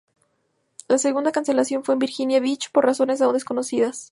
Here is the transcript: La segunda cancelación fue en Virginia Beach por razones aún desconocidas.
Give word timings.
La 0.87 0.97
segunda 0.97 1.31
cancelación 1.31 1.83
fue 1.83 1.93
en 1.93 1.99
Virginia 1.99 2.39
Beach 2.39 2.71
por 2.71 2.83
razones 2.87 3.21
aún 3.21 3.33
desconocidas. 3.35 4.09